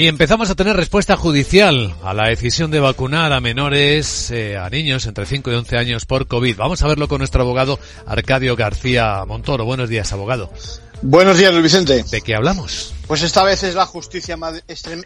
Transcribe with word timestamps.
Y 0.00 0.06
empezamos 0.06 0.48
a 0.48 0.54
tener 0.54 0.74
respuesta 0.76 1.14
judicial 1.14 1.94
a 2.02 2.14
la 2.14 2.28
decisión 2.28 2.70
de 2.70 2.80
vacunar 2.80 3.34
a 3.34 3.40
menores, 3.42 4.30
eh, 4.30 4.56
a 4.56 4.70
niños 4.70 5.04
entre 5.04 5.26
5 5.26 5.50
y 5.50 5.54
11 5.54 5.76
años 5.76 6.06
por 6.06 6.26
COVID. 6.26 6.56
Vamos 6.56 6.80
a 6.82 6.88
verlo 6.88 7.06
con 7.06 7.18
nuestro 7.18 7.42
abogado 7.42 7.78
Arcadio 8.06 8.56
García 8.56 9.22
Montoro. 9.26 9.66
Buenos 9.66 9.90
días, 9.90 10.10
abogado. 10.14 10.50
Buenos 11.02 11.36
días, 11.36 11.52
Luis 11.52 11.64
Vicente. 11.64 12.02
¿De 12.10 12.22
qué 12.22 12.34
hablamos? 12.34 12.94
Pues 13.06 13.20
esta 13.20 13.44
vez 13.44 13.62
es 13.62 13.74
la 13.74 13.84
justicia 13.84 14.38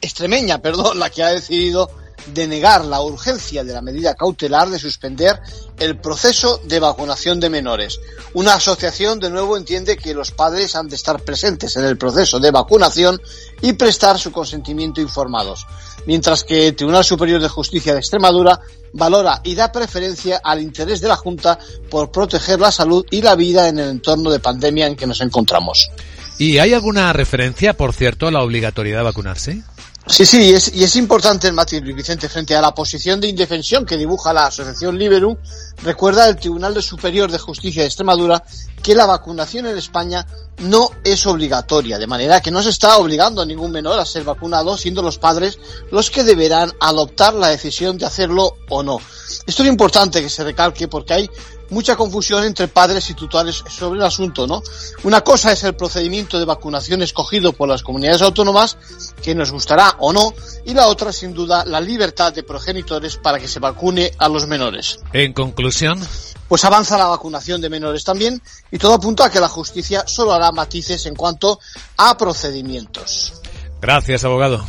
extremeña, 0.01 0.63
perdón, 0.63 1.01
la 1.01 1.11
que 1.11 1.25
ha 1.25 1.31
decidido 1.31 1.91
denegar 2.33 2.85
la 2.85 3.01
urgencia 3.01 3.65
de 3.65 3.73
la 3.73 3.83
medida 3.83 4.15
cautelar 4.15 4.71
de 4.71 4.79
suspender 4.79 5.41
el 5.79 5.99
proceso 5.99 6.61
de 6.65 6.81
vacunación 6.81 7.41
de 7.41 7.51
menores. 7.51 8.01
Una 8.33 8.55
asociación, 8.55 9.21
de 9.21 9.31
nuevo, 9.31 9.57
entiende 9.57 9.97
que 9.97 10.15
los 10.15 10.31
padres 10.31 10.75
han 10.77 10.89
de 10.89 10.97
estar 10.97 11.21
presentes 11.23 11.77
en 11.77 11.85
el 11.85 11.99
proceso 11.99 12.41
de 12.41 12.51
vacunación 12.51 13.21
y 13.61 13.75
prestar 13.75 14.19
su 14.19 14.33
consentimiento 14.33 15.01
informados, 15.01 15.67
mientras 16.07 16.45
que 16.45 16.69
el 16.69 16.77
Tribunal 16.77 17.05
Superior 17.05 17.41
de 17.41 17.49
Justicia 17.49 17.93
de 17.93 18.01
Extremadura 18.01 18.61
valora 18.93 19.41
y 19.43 19.55
da 19.55 19.73
preferencia 19.73 20.41
al 20.43 20.63
interés 20.63 21.01
de 21.01 21.09
la 21.09 21.17
Junta 21.17 21.59
por 21.91 22.11
proteger 22.11 22.61
la 22.61 22.71
salud 22.71 23.05
y 23.11 23.21
la 23.23 23.35
vida 23.35 23.69
en 23.69 23.79
el 23.79 23.91
entorno 23.91 24.31
de 24.31 24.41
pandemia 24.41 24.87
en 24.87 24.97
que 24.97 25.07
nos 25.07 25.21
encontramos. 25.21 25.91
¿Y 26.39 26.59
hay 26.59 26.73
alguna 26.73 27.13
referencia, 27.13 27.75
por 27.75 27.93
cierto, 27.93 28.27
a 28.27 28.31
la 28.31 28.43
obligatoriedad 28.43 29.01
de 29.01 29.05
vacunarse? 29.05 29.63
Sí, 30.07 30.27
sí, 30.27 30.51
y 30.51 30.53
es, 30.53 30.75
y 30.75 30.85
es 30.85 30.97
importante 30.97 31.49
el 31.49 31.55
matiz, 31.55 31.81
Vicente, 31.83 32.29
frente 32.29 32.55
a 32.55 32.61
la 32.61 32.75
posición 32.75 33.21
de 33.23 33.29
indefensión 33.29 33.87
que 33.87 33.97
dibuja 33.97 34.35
la 34.35 34.47
Asociación 34.47 34.99
Liberum, 34.99 35.35
recuerda 35.83 36.29
el 36.29 36.37
Tribunal 36.37 36.81
Superior 36.83 37.33
de 37.33 37.39
Justicia 37.39 37.83
de 37.83 37.89
Extremadura 37.89 38.45
que 38.83 38.95
la 38.95 39.07
vacunación 39.07 39.67
en 39.67 39.79
España 39.79 40.27
no 40.59 40.91
es 41.05 41.27
obligatoria, 41.27 41.99
de 41.99 42.07
manera 42.07 42.43
que 42.43 42.51
no 42.51 42.63
se 42.63 42.69
está 42.69 42.99
obligando 42.99 43.41
a 43.41 43.47
ningún 43.47 43.73
menor 43.73 43.99
a 43.99 44.05
ser 44.05 44.25
vacunado, 44.25 44.77
siendo 44.77 45.01
los 45.01 45.17
padres 45.17 45.59
los 45.91 46.11
que 46.11 46.23
deberán 46.23 46.71
adoptar 46.81 47.33
la 47.33 47.49
decisión 47.49 47.97
de 47.97 48.05
hacerlo 48.05 48.59
o 48.69 48.83
no. 48.83 49.01
Esto 49.47 49.63
es 49.63 49.69
importante 49.71 50.21
que 50.21 50.29
se 50.29 50.45
recalque 50.45 50.87
porque 50.87 51.15
hay 51.15 51.31
mucha 51.71 51.97
confusión 51.97 52.45
entre 52.45 52.69
padres 52.69 53.09
y 53.11 53.15
tutores 53.15 53.63
sobre 53.69 53.99
el 53.99 54.05
asunto, 54.05 54.47
¿no? 54.47 54.63
Una 55.03 55.23
cosa 55.23 55.53
es 55.53 55.65
el 55.65 55.75
procedimiento 55.75 56.39
de 56.39 56.45
vacunación 56.45 57.03
escogido 57.03 57.53
por 57.53 57.69
las 57.69 57.83
comunidades 57.83 58.23
autónomas, 58.23 58.77
que 59.23 59.35
nos 59.35 59.51
gustará 59.51 59.97
o 59.99 60.13
no, 60.13 60.35
y 60.65 60.75
la 60.75 60.89
otra, 60.89 61.13
sin 61.13 61.35
duda, 61.35 61.65
la 61.65 61.81
libertad 61.81 62.33
de 62.33 62.43
progenitores 62.43 63.17
para 63.17 63.39
que 63.39 63.49
se 63.49 63.61
vacune 63.61 64.13
a 64.19 64.29
los 64.29 64.47
menores. 64.47 65.01
En 65.13 65.33
conclusión. 65.33 66.01
Pues 66.49 66.65
avanza 66.65 66.99
la 66.99 67.07
vacunación 67.07 67.61
de 67.61 67.71
menores 67.71 68.05
también, 68.05 68.41
y 68.71 68.79
todo 68.79 68.95
apunta 68.95 69.27
a 69.27 69.31
que 69.31 69.41
la 69.41 69.49
justicia 69.49 70.05
solo 70.07 70.33
hará 70.33 70.53
matices 70.53 71.07
en 71.07 71.15
cuanto 71.15 71.59
a 71.97 72.17
procedimientos. 72.17 73.33
Gracias, 73.81 74.25
abogado. 74.25 74.65